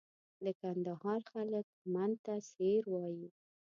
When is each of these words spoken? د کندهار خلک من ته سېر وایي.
د 0.43 0.45
کندهار 0.61 1.21
خلک 1.31 1.65
من 1.93 2.11
ته 2.23 2.33
سېر 2.51 2.83
وایي. 2.93 3.27